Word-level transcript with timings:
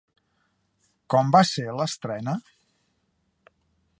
Com 1.15 1.29
va 1.35 1.41
ser 1.51 1.67
l'estrena? 1.81 2.35